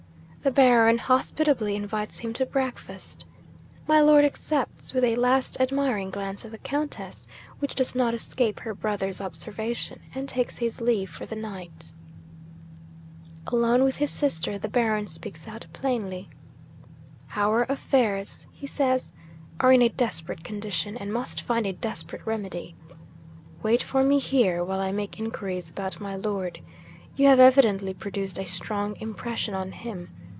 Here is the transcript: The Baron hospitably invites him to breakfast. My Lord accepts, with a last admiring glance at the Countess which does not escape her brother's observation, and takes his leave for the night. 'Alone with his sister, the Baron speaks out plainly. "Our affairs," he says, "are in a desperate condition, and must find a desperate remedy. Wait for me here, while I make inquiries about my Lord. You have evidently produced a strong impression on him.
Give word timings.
The 0.43 0.49
Baron 0.49 0.97
hospitably 0.97 1.75
invites 1.75 2.17
him 2.17 2.33
to 2.33 2.47
breakfast. 2.47 3.25
My 3.85 4.01
Lord 4.01 4.25
accepts, 4.25 4.91
with 4.91 5.03
a 5.03 5.15
last 5.15 5.55
admiring 5.61 6.09
glance 6.09 6.43
at 6.43 6.49
the 6.49 6.57
Countess 6.57 7.27
which 7.59 7.75
does 7.75 7.93
not 7.93 8.15
escape 8.15 8.59
her 8.61 8.73
brother's 8.73 9.21
observation, 9.21 9.99
and 10.15 10.27
takes 10.27 10.57
his 10.57 10.81
leave 10.81 11.11
for 11.11 11.27
the 11.27 11.35
night. 11.35 11.91
'Alone 13.45 13.83
with 13.83 13.97
his 13.97 14.09
sister, 14.09 14.57
the 14.57 14.67
Baron 14.67 15.05
speaks 15.05 15.47
out 15.47 15.67
plainly. 15.73 16.27
"Our 17.35 17.67
affairs," 17.69 18.47
he 18.51 18.65
says, 18.65 19.11
"are 19.59 19.71
in 19.71 19.83
a 19.83 19.89
desperate 19.89 20.43
condition, 20.43 20.97
and 20.97 21.13
must 21.13 21.39
find 21.39 21.67
a 21.67 21.73
desperate 21.73 22.25
remedy. 22.25 22.73
Wait 23.61 23.83
for 23.83 24.03
me 24.03 24.17
here, 24.17 24.63
while 24.63 24.79
I 24.79 24.91
make 24.91 25.19
inquiries 25.19 25.69
about 25.69 26.01
my 26.01 26.15
Lord. 26.15 26.61
You 27.15 27.27
have 27.27 27.39
evidently 27.39 27.93
produced 27.93 28.39
a 28.39 28.45
strong 28.45 28.97
impression 28.99 29.53
on 29.53 29.71
him. 29.71 30.09